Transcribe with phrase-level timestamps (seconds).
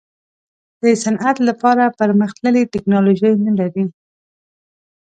[0.81, 3.85] د صنعت لپاره پرمختللې ټیکنالوجي نه لري.